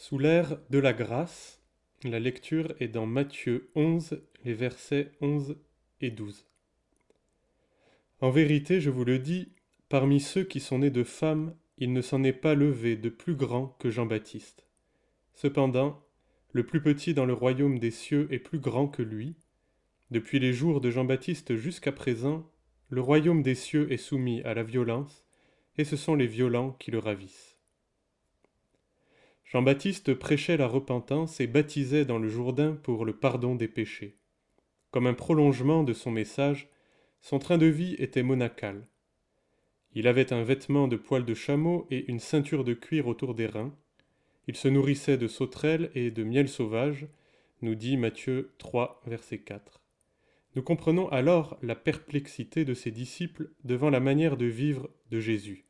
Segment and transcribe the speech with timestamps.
[0.00, 1.60] Sous l'ère de la grâce,
[2.04, 5.56] la lecture est dans Matthieu 11, les versets 11
[6.00, 6.46] et 12.
[8.20, 9.48] En vérité, je vous le dis,
[9.88, 13.34] parmi ceux qui sont nés de femmes, il ne s'en est pas levé de plus
[13.34, 14.68] grand que Jean-Baptiste.
[15.34, 16.00] Cependant,
[16.52, 19.34] le plus petit dans le royaume des cieux est plus grand que lui.
[20.12, 22.48] Depuis les jours de Jean-Baptiste jusqu'à présent,
[22.88, 25.24] le royaume des cieux est soumis à la violence,
[25.76, 27.57] et ce sont les violents qui le ravissent.
[29.48, 34.18] Jean-Baptiste prêchait la repentance et baptisait dans le Jourdain pour le pardon des péchés.
[34.90, 36.68] Comme un prolongement de son message,
[37.22, 38.86] son train de vie était monacal.
[39.94, 43.46] Il avait un vêtement de poil de chameau et une ceinture de cuir autour des
[43.46, 43.74] reins.
[44.48, 47.06] Il se nourrissait de sauterelles et de miel sauvage,
[47.62, 49.80] nous dit Matthieu 3, verset 4.
[50.56, 55.64] Nous comprenons alors la perplexité de ses disciples devant la manière de vivre de Jésus.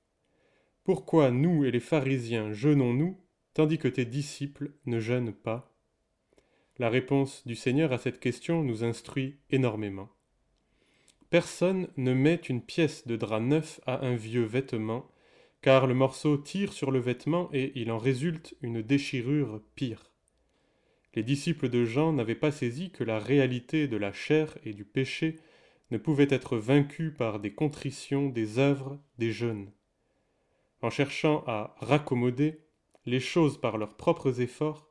[0.83, 3.17] Pourquoi nous et les pharisiens jeûnons-nous
[3.59, 5.75] tandis que tes disciples ne jeûnent pas
[6.79, 10.11] La réponse du Seigneur à cette question nous instruit énormément.
[11.29, 15.11] Personne ne met une pièce de drap neuf à un vieux vêtement,
[15.61, 20.13] car le morceau tire sur le vêtement et il en résulte une déchirure pire.
[21.15, 24.85] Les disciples de Jean n'avaient pas saisi que la réalité de la chair et du
[24.85, 25.35] péché
[25.91, 29.73] ne pouvait être vaincue par des contritions, des œuvres, des jeûnes.
[30.81, 32.61] En cherchant à raccommoder,
[33.09, 34.91] les choses par leurs propres efforts,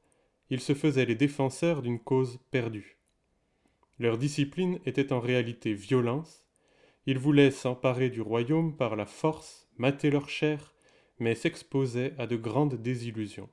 [0.50, 2.98] ils se faisaient les défenseurs d'une cause perdue.
[4.00, 6.46] Leur discipline était en réalité violence,
[7.06, 10.74] ils voulaient s'emparer du royaume par la force, mater leur chair,
[11.20, 13.50] mais s'exposaient à de grandes désillusions.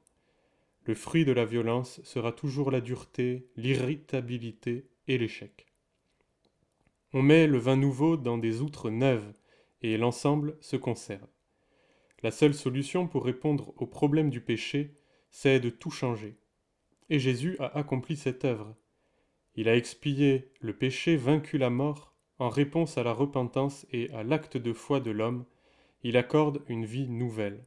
[0.87, 5.67] Le fruit de la violence sera toujours la dureté, l'irritabilité et l'échec.
[7.13, 9.33] On met le vin nouveau dans des outres neuves,
[9.83, 11.29] et l'ensemble se conserve.
[12.25, 14.97] La seule solution pour répondre au problème du péché,
[15.29, 16.39] c'est de tout changer.
[17.11, 18.75] Et Jésus a accompli cette œuvre.
[19.57, 24.23] Il a expié le péché, vaincu la mort, en réponse à la repentance et à
[24.23, 25.45] l'acte de foi de l'homme,
[26.03, 27.63] il accorde une vie nouvelle.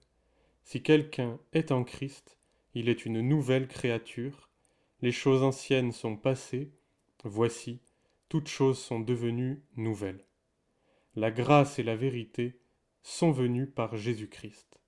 [0.63, 2.40] Si quelqu'un est en Christ,
[2.73, 4.50] il est une nouvelle créature,
[5.03, 6.72] les choses anciennes sont passées,
[7.23, 7.79] voici,
[8.28, 10.25] toutes choses sont devenues nouvelles.
[11.16, 12.59] La grâce et la vérité
[13.07, 14.81] sont venus par Jésus-Christ.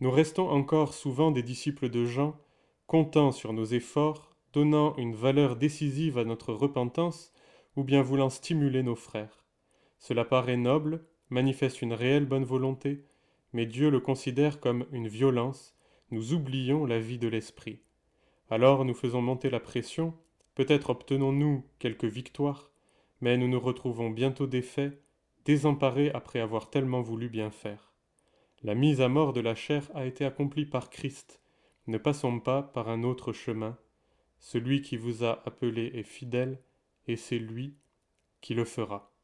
[0.00, 2.34] Nous restons encore souvent des disciples de Jean,
[2.86, 7.34] comptant sur nos efforts, donnant une valeur décisive à notre repentance,
[7.76, 9.44] ou bien voulant stimuler nos frères.
[9.98, 13.04] Cela paraît noble, manifeste une réelle bonne volonté,
[13.52, 15.76] mais Dieu le considère comme une violence,
[16.10, 17.80] nous oublions la vie de l'esprit.
[18.48, 20.14] Alors nous faisons monter la pression,
[20.54, 22.70] peut-être obtenons-nous quelques victoires,
[23.20, 24.98] mais nous nous retrouvons bientôt défaits
[25.46, 27.94] désemparés après avoir tellement voulu bien faire.
[28.62, 31.40] La mise à mort de la chair a été accomplie par Christ.
[31.86, 33.78] Ne passons pas par un autre chemin.
[34.40, 36.60] Celui qui vous a appelé est fidèle,
[37.06, 37.76] et c'est lui
[38.40, 39.15] qui le fera.